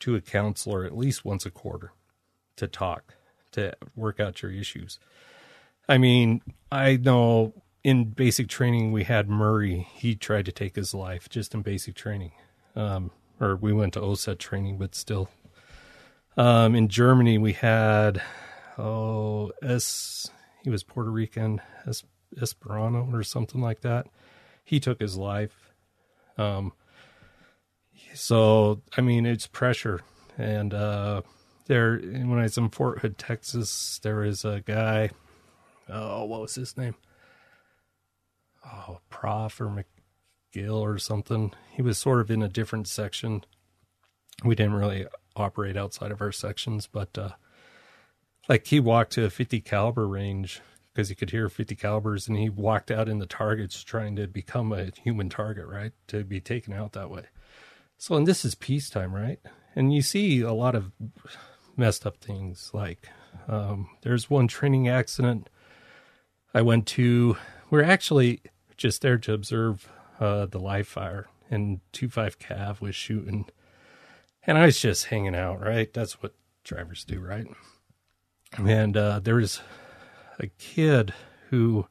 [0.00, 1.92] to a counselor at least once a quarter
[2.56, 3.14] to talk,
[3.52, 4.98] to work out your issues.
[5.88, 9.88] I mean, I know in basic training we had Murray.
[9.94, 12.32] He tried to take his life just in basic training.
[12.76, 13.10] Um,
[13.40, 15.30] or we went to OSUT training, but still.
[16.36, 18.20] Um, in Germany we had
[18.78, 20.30] oh S
[20.62, 22.04] he was Puerto Rican es,
[22.36, 24.06] Esperano or something like that.
[24.64, 25.72] He took his life.
[26.38, 26.72] Um,
[28.14, 30.00] So I mean, it's pressure,
[30.38, 31.22] and uh,
[31.66, 35.10] there when I was in Fort Hood, Texas, there was a guy.
[35.88, 36.94] Oh, what was his name?
[38.64, 39.84] Oh, Prof or
[40.54, 41.52] McGill or something.
[41.72, 43.44] He was sort of in a different section.
[44.44, 45.06] We didn't really
[45.36, 47.30] operate outside of our sections, but uh,
[48.48, 50.60] like he walked to a 50 caliber range
[50.92, 54.28] because he could hear 50 calibers, and he walked out in the targets trying to
[54.28, 57.24] become a human target, right, to be taken out that way.
[57.98, 59.40] So, and this is peacetime, right?
[59.74, 60.92] And you see a lot of
[61.76, 62.70] messed up things.
[62.72, 63.08] Like
[63.48, 65.48] um, there's one training accident
[66.52, 67.36] I went to.
[67.70, 68.42] We're actually
[68.76, 69.88] just there to observe
[70.20, 73.46] uh, the live fire, and two five Cav was shooting,
[74.46, 75.60] and I was just hanging out.
[75.60, 77.46] Right, that's what drivers do, right?
[78.58, 79.60] And uh, there was
[80.38, 81.12] a kid
[81.50, 81.86] who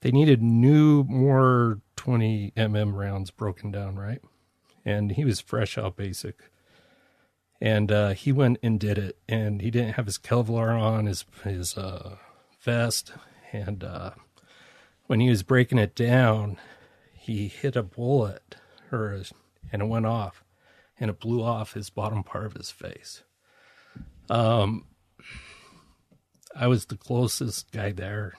[0.00, 4.22] they needed new, more 20 mm rounds broken down, right?
[4.84, 6.50] And he was fresh out basic
[7.60, 9.18] and uh, he went and did it.
[9.28, 12.16] And he didn't have his Kevlar on, his his uh,
[12.60, 13.12] vest,
[13.52, 14.12] and uh,
[15.06, 16.58] when he was breaking it down,
[17.12, 18.56] he hit a bullet,
[18.90, 19.22] or
[19.72, 20.42] and it went off,
[20.98, 23.22] and it blew off his bottom part of his face.
[24.30, 24.86] Um,
[26.54, 28.34] I was the closest guy there,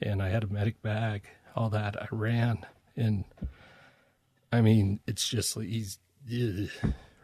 [0.00, 2.00] and I had a medic bag, all that.
[2.00, 3.24] I ran, and
[4.52, 5.98] I mean, it's just he's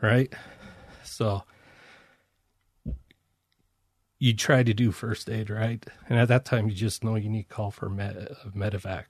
[0.00, 0.32] right
[1.04, 1.44] so
[4.18, 5.84] you try to do first aid, right?
[6.08, 9.04] And at that time, you just know you need to call for med- medevac,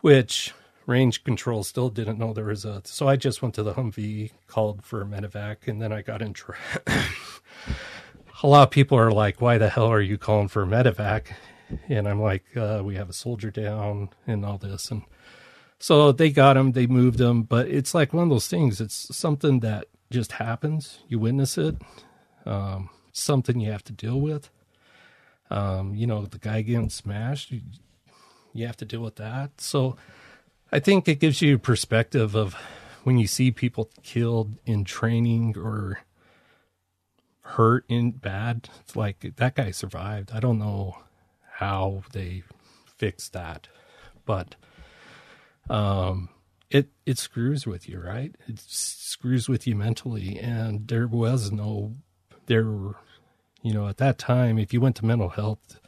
[0.00, 0.52] which
[0.86, 2.82] range control still didn't know there was a.
[2.84, 6.32] So I just went to the Humvee, called for medevac, and then I got in.
[6.32, 6.56] Tra-
[8.42, 11.32] a lot of people are like, "Why the hell are you calling for medevac?"
[11.88, 15.02] And I'm like, uh, "We have a soldier down and all this." And
[15.78, 18.80] so they got him, they moved him, but it's like one of those things.
[18.80, 21.00] It's something that just happens.
[21.08, 21.76] You witness it.
[22.44, 24.50] Um, something you have to deal with.
[25.50, 27.60] Um, you know, the guy getting smashed, you,
[28.52, 29.60] you have to deal with that.
[29.60, 29.96] So
[30.72, 32.54] I think it gives you a perspective of
[33.04, 36.00] when you see people killed in training or
[37.46, 38.68] hurt in bad.
[38.80, 40.30] It's like that guy survived.
[40.32, 40.98] I don't know
[41.54, 42.42] how they
[42.84, 43.68] fixed that,
[44.24, 44.56] but
[45.70, 46.28] um,
[46.70, 48.34] it it screws with you, right?
[48.48, 51.94] It screws with you mentally, and there was no
[52.46, 52.64] there,
[53.62, 55.80] you know, at that time, if you went to mental health,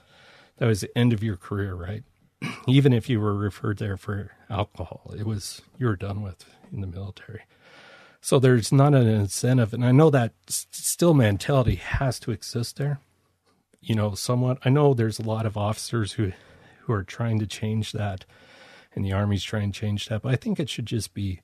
[0.58, 2.04] that was the end of your career, right?
[2.68, 6.80] Even if you were referred there for alcohol, it was you were done with in
[6.80, 7.42] the military.
[8.20, 13.00] So there's not an incentive, and I know that still mentality has to exist there.
[13.80, 14.58] You know, somewhat.
[14.64, 16.32] I know there's a lot of officers who
[16.80, 18.24] who are trying to change that
[18.94, 20.22] and the army's trying to change that.
[20.22, 21.40] But I think it should just be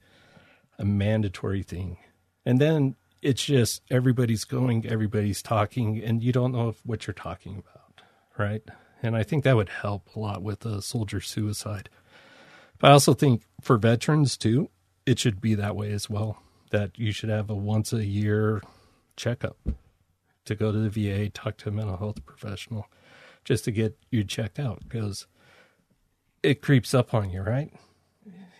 [0.78, 1.98] a mandatory thing.
[2.44, 7.56] And then it's just everybody's going, everybody's talking, and you don't know what you're talking
[7.56, 8.02] about,
[8.36, 8.62] right?
[9.02, 11.88] And I think that would help a lot with a soldier suicide.
[12.78, 14.68] But I also think for veterans too,
[15.06, 16.42] it should be that way as well.
[16.74, 18.60] That you should have a once a year
[19.14, 19.56] checkup
[20.44, 22.88] to go to the VA, talk to a mental health professional,
[23.44, 25.28] just to get you checked out because
[26.42, 27.72] it creeps up on you, right?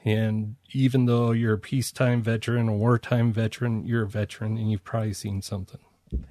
[0.04, 4.84] And even though you're a peacetime veteran, a wartime veteran, you're a veteran and you've
[4.84, 5.80] probably seen something.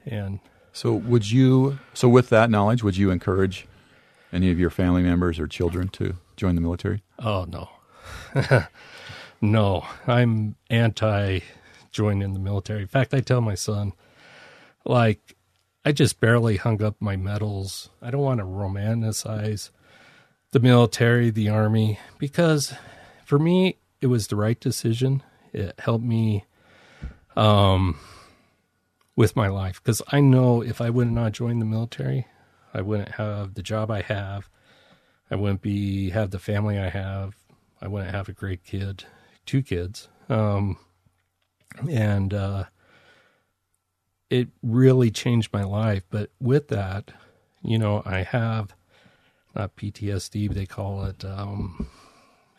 [0.05, 0.39] And
[0.71, 3.67] so, would you, so with that knowledge, would you encourage
[4.31, 7.03] any of your family members or children to join the military?
[7.19, 7.69] Oh, no.
[9.41, 11.41] no, I'm anti
[11.93, 12.81] joining the military.
[12.81, 13.93] In fact, I tell my son,
[14.85, 15.35] like,
[15.85, 17.89] I just barely hung up my medals.
[18.01, 19.69] I don't want to romanticize
[20.51, 22.73] the military, the army, because
[23.25, 25.23] for me, it was the right decision.
[25.51, 26.45] It helped me
[27.35, 27.99] um,
[29.15, 32.27] with my life because I know if I would not join the military,
[32.73, 34.49] I wouldn't have the job I have.
[35.29, 37.35] I wouldn't be have the family I have.
[37.81, 39.05] I wouldn't have a great kid,
[39.45, 40.77] two kids, um,
[41.89, 42.65] and uh,
[44.29, 46.03] it really changed my life.
[46.09, 47.11] But with that,
[47.61, 48.73] you know, I have
[49.55, 51.87] not PTSD, they call it um,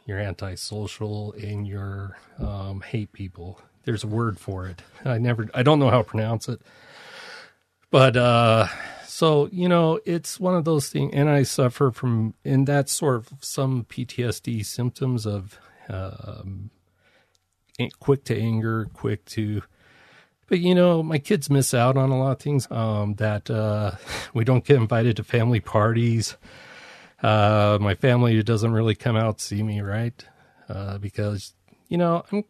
[0.07, 3.61] you're antisocial and you're um, hate people.
[3.84, 4.82] There's a word for it.
[5.05, 6.61] I never, I don't know how to pronounce it,
[7.91, 8.68] but uh,
[9.07, 11.12] so you know, it's one of those things.
[11.14, 16.70] And I suffer from, and that's sort of some PTSD symptoms of um,
[17.99, 19.62] quick to anger, quick to
[20.47, 22.70] but you know, my kids miss out on a lot of things.
[22.70, 23.93] Um, that uh,
[24.35, 26.37] we don't get invited to family parties.
[27.22, 30.25] Uh, my family doesn't really come out see me, right?
[30.68, 31.55] Uh, because
[31.89, 32.45] you know, I'm,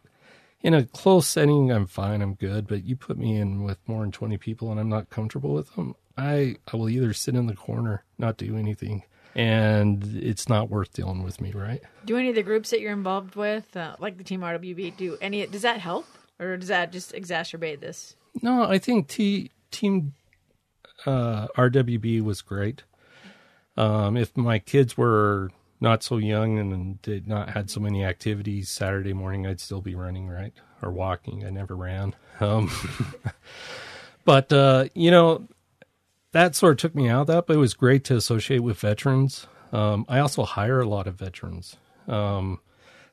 [0.63, 2.67] in a close setting, I'm fine, I'm good.
[2.67, 5.75] But you put me in with more than 20 people and I'm not comfortable with
[5.75, 9.03] them, I, I will either sit in the corner, not do anything,
[9.35, 11.83] and it's not worth dealing with me, right?
[12.05, 15.17] Do any of the groups that you're involved with, uh, like the Team RWB, do
[15.21, 15.45] any?
[15.47, 16.07] Does that help,
[16.39, 18.17] or does that just exacerbate this?
[18.43, 20.15] No, I think T, Team
[21.07, 22.85] uh, RWB was great.
[23.77, 28.69] Um, if my kids were not so young and did not had so many activities
[28.69, 31.45] Saturday morning, I'd still be running, right, or walking.
[31.45, 32.15] I never ran.
[32.41, 32.71] Um,
[34.25, 35.47] but uh, you know,
[36.35, 38.77] that sort of took me out of that, but it was great to associate with
[38.77, 39.47] veterans.
[39.73, 41.77] Um, I also hire a lot of veterans.
[42.09, 42.59] Um,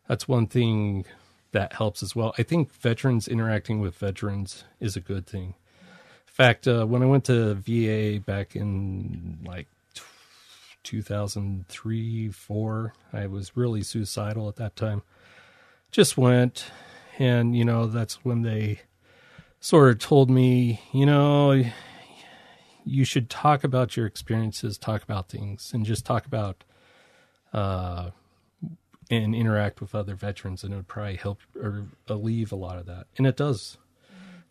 [0.08, 1.06] that's one thing
[1.52, 2.34] that helps as well.
[2.40, 5.54] I think veterans interacting with veterans is a good thing.
[5.84, 9.68] In fact, uh, when I went to VA back in like
[10.82, 15.04] 2003, four, I was really suicidal at that time.
[15.92, 16.72] Just went,
[17.20, 18.82] and you know that's when they
[19.60, 21.64] sort of told me, you know,
[22.86, 26.64] you should talk about your experiences, talk about things, and just talk about
[27.54, 28.12] uh,
[29.10, 32.86] and interact with other veterans, and it would probably help or alleviate a lot of
[32.86, 33.08] that.
[33.18, 33.78] And it does.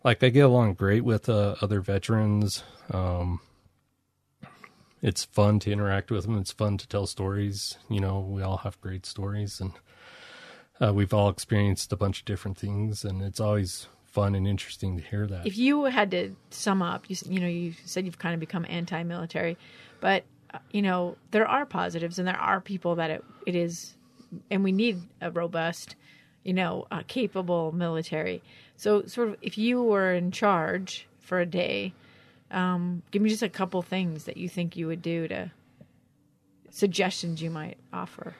[0.03, 2.63] Like I get along great with uh, other veterans.
[2.91, 3.41] Um,
[5.01, 6.37] it's fun to interact with them.
[6.37, 7.77] It's fun to tell stories.
[7.89, 9.73] You know, we all have great stories, and
[10.79, 14.97] uh, we've all experienced a bunch of different things, and it's always fun and interesting
[14.97, 15.47] to hear that.
[15.47, 18.65] If you had to sum up, you you know, you said you've kind of become
[18.69, 19.57] anti-military,
[19.99, 23.95] but uh, you know there are positives and there are people that it, it is,
[24.49, 25.95] and we need a robust,
[26.43, 28.43] you know, uh, capable military.
[28.75, 31.93] So, sort of, if you were in charge for a day,
[32.51, 35.51] um, give me just a couple things that you think you would do to
[36.69, 38.33] suggestions you might offer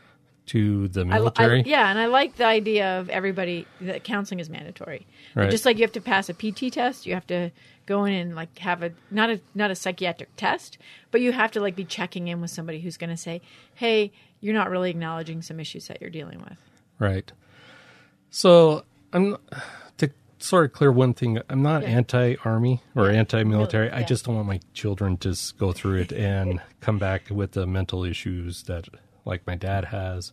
[0.52, 1.60] to the military.
[1.60, 5.08] I, I, yeah, and I like the idea of everybody that counseling is mandatory.
[5.34, 5.50] Right.
[5.50, 7.52] Just like you have to pass a PT test, you have to
[7.86, 10.78] go in and like have a not a not a psychiatric test,
[11.10, 13.42] but you have to like be checking in with somebody who's going to say,
[13.76, 16.58] "Hey, you're not really acknowledging some issues that you're dealing with."
[17.00, 17.32] Right.
[18.30, 18.84] So,
[19.14, 19.38] I'm
[20.00, 21.40] to sort of clear one thing.
[21.50, 21.90] I'm not yeah.
[21.90, 23.20] anti-army or yeah.
[23.20, 23.88] anti-military.
[23.88, 24.00] Yeah.
[24.00, 27.66] I just don't want my children to go through it and come back with the
[27.66, 28.90] mental issues that
[29.26, 30.32] like my dad has.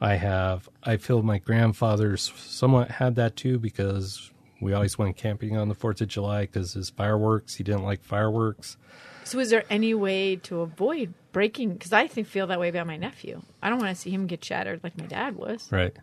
[0.00, 0.68] I have.
[0.82, 4.30] I feel my grandfather's somewhat had that too because
[4.60, 7.56] we always went camping on the Fourth of July because his fireworks.
[7.56, 8.76] He didn't like fireworks.
[9.24, 11.74] So, is there any way to avoid breaking?
[11.74, 13.42] Because I think feel that way about my nephew.
[13.62, 15.70] I don't want to see him get shattered like my dad was.
[15.70, 15.94] Right.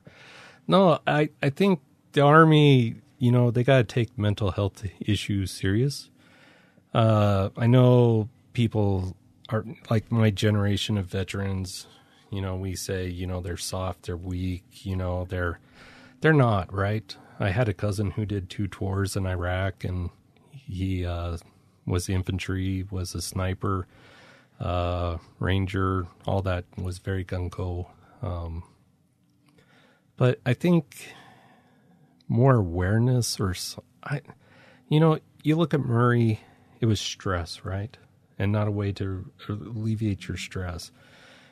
[0.68, 1.80] No, I I think
[2.14, 2.95] the army.
[3.20, 6.12] You know, they got to take mental health issues serious.
[6.93, 9.18] Uh, I know people
[9.49, 11.88] are like my generation of veterans
[12.32, 15.59] you know, we say, you know, they're soft, they're weak, you know, they're
[16.21, 17.15] they're not, right?
[17.39, 20.09] I had a cousin who did two tours in Iraq and
[20.51, 21.38] he uh,
[21.86, 23.88] was infantry, was a sniper,
[24.59, 27.89] uh, ranger, all that was very gung ho.
[28.21, 28.63] Um,
[30.17, 31.13] but I think
[32.28, 33.55] more awareness or
[34.03, 34.21] I,
[34.89, 36.41] you know, you look at Murray,
[36.82, 37.95] it was stress, right?
[38.39, 40.91] And not a way to alleviate your stress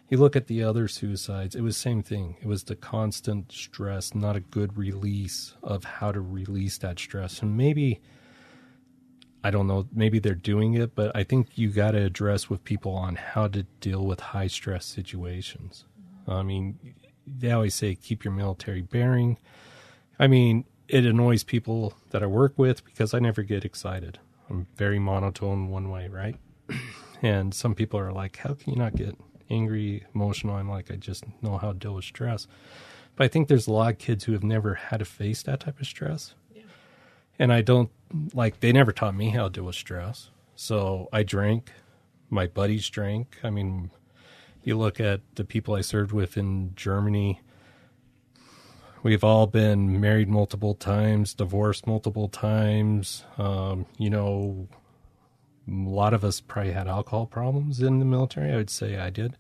[0.10, 2.38] you look at the other suicides, it was same thing.
[2.42, 7.42] It was the constant stress, not a good release of how to release that stress.
[7.42, 8.02] And maybe
[9.46, 12.64] I don't know, maybe they're doing it, but I think you got to address with
[12.64, 15.86] people on how to deal with high stress situations.
[16.28, 16.80] I mean,
[17.28, 19.38] they always say keep your military bearing.
[20.18, 24.18] I mean, it annoys people that I work with because I never get excited.
[24.50, 26.38] I'm very monotone one way, right?
[27.22, 29.16] and some people are like, how can you not get
[29.50, 30.56] angry, emotional.
[30.56, 32.48] I'm like, I just know how to deal with stress.
[33.16, 35.62] But I think there's a lot of kids who have never had to face that
[35.62, 36.36] type of stress.
[36.54, 36.64] Yeah.
[37.40, 37.90] And I don't
[38.34, 40.30] like, they never taught me how to deal with stress.
[40.56, 41.72] So I drank,
[42.30, 43.38] my buddies drank.
[43.44, 43.92] I mean,
[44.64, 47.40] you look at the people I served with in Germany,
[49.04, 53.24] we've all been married multiple times, divorced multiple times.
[53.38, 54.68] Um, you know,
[55.68, 58.52] a lot of us probably had alcohol problems in the military.
[58.52, 59.38] I would say I did.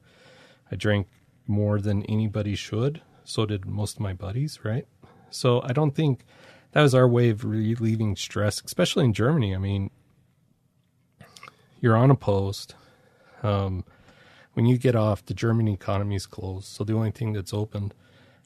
[0.71, 1.07] I drank
[1.47, 3.01] more than anybody should.
[3.23, 4.88] So did most of my buddies, right?
[5.30, 6.26] So I don't think
[6.71, 9.55] that was our way of relieving stress, especially in Germany.
[9.55, 9.89] I mean,
[11.80, 12.76] you're on a post.
[13.43, 13.84] Um,
[14.53, 16.67] when you get off, the German economy is closed.
[16.67, 17.91] So the only thing that's open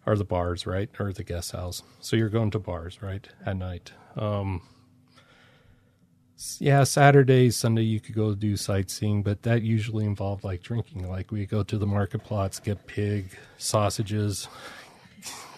[0.06, 0.90] are the bars, right?
[1.00, 1.84] Or the guest house.
[2.00, 3.28] So you're going to bars, right?
[3.46, 3.92] At night.
[4.16, 4.64] Um,
[6.60, 11.10] yeah, Saturday, Sunday you could go do sightseeing, but that usually involved like drinking.
[11.10, 14.48] Like we go to the market plots, get pig sausages,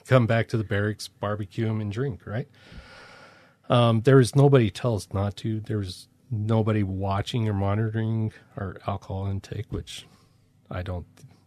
[0.07, 2.25] come back to the barracks, barbecue them, and drink.
[2.25, 2.47] Right?
[3.69, 5.59] Um, there was nobody tell us not to.
[5.59, 10.07] There was nobody watching or monitoring our alcohol intake, which
[10.69, 11.05] I don't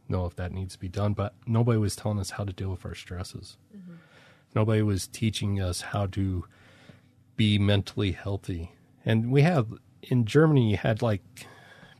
[0.08, 1.12] know if that needs to be done.
[1.12, 3.56] But nobody was telling us how to deal with our stresses.
[3.76, 3.94] Mm-hmm.
[4.54, 6.44] Nobody was teaching us how to
[7.36, 8.70] be mentally healthy.
[9.04, 9.68] And we have
[10.02, 11.46] in Germany, you had like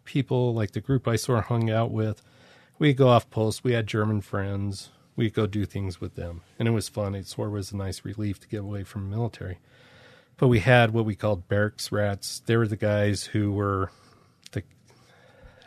[0.04, 2.22] people like the group I sort of hung out with.
[2.78, 3.64] We'd go off post.
[3.64, 4.90] We had German friends.
[5.16, 7.14] We'd go do things with them, and it was fun.
[7.14, 9.58] It sort of was a nice relief to get away from the military.
[10.36, 12.42] But we had what we called barracks rats.
[12.44, 13.92] They were the guys who were
[14.50, 14.64] the.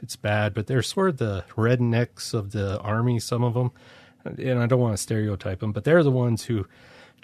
[0.01, 3.19] It's bad, but they're sort of the rednecks of the army.
[3.19, 3.71] Some of them,
[4.25, 6.67] and I don't want to stereotype them, but they're the ones who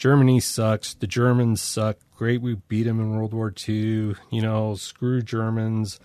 [0.04, 0.94] Germany sucks.
[0.96, 1.96] The Germans suck.
[2.18, 4.16] Great, we beat them in World War II.
[4.32, 5.98] You know, screw Germans.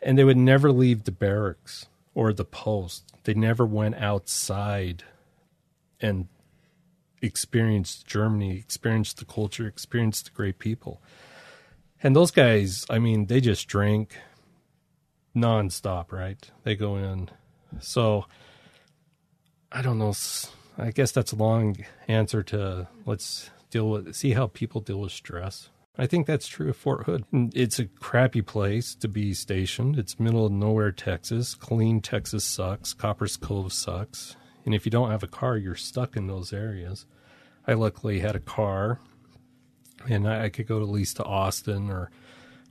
[0.00, 3.12] And they would never leave the barracks or the post.
[3.24, 5.02] They never went outside
[6.00, 6.28] and
[7.20, 11.02] experienced Germany, experienced the culture, experienced the great people.
[12.04, 14.16] And those guys, I mean, they just drink
[15.34, 16.48] nonstop, right?
[16.62, 17.30] They go in.
[17.80, 18.26] So
[19.72, 20.12] I don't know
[20.76, 21.76] I guess that's a long
[22.08, 25.70] answer to let's deal with see how people deal with stress.
[25.96, 27.24] I think that's true of Fort Hood.
[27.54, 29.96] It's a crappy place to be stationed.
[29.96, 31.54] It's middle of nowhere, Texas.
[31.54, 32.92] Killeen Texas sucks.
[32.92, 34.34] Copperas Cove sucks.
[34.64, 37.06] And if you don't have a car, you're stuck in those areas.
[37.66, 38.98] I luckily had a car,
[40.08, 42.10] and I, could go at least to Austin or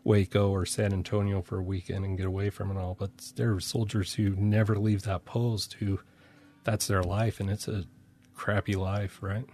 [0.03, 2.95] Waco or San Antonio for a weekend and get away from it all.
[2.99, 5.99] But there are soldiers who never leave that post who
[6.63, 7.85] that's their life, and it's a
[8.35, 9.45] crappy life, right?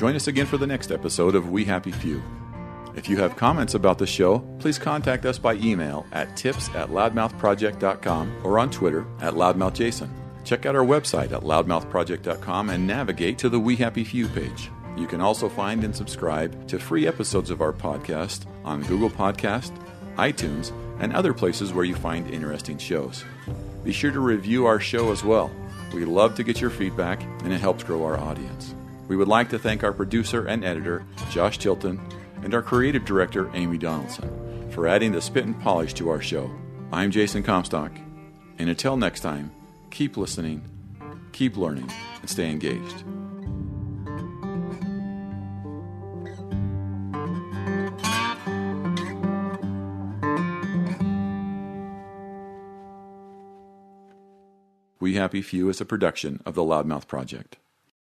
[0.03, 2.21] Join us again for the next episode of We Happy Few.
[2.97, 6.89] If you have comments about the show, please contact us by email at tips at
[6.89, 10.09] loudmouthproject.com or on Twitter at loudmouthjason.
[10.43, 14.73] Check out our website at loudmouthproject.com and navigate to the We Happy Few page.
[14.97, 19.71] You can also find and subscribe to free episodes of our podcast on Google Podcast,
[20.17, 23.25] iTunes, and other places where you find interesting shows.
[23.85, 25.53] Be sure to review our show as well.
[25.95, 28.75] We love to get your feedback, and it helps grow our audience.
[29.09, 32.01] We would like to thank our producer and editor, Josh Tilton,
[32.43, 36.51] and our creative director, Amy Donaldson, for adding the spit and polish to our show.
[36.93, 37.93] I'm Jason Comstock,
[38.59, 39.53] and until next time,
[39.91, 40.63] keep listening,
[41.33, 41.91] keep learning,
[42.21, 43.05] and stay engaged.
[55.01, 57.57] We Happy Few is a production of the Loudmouth Project.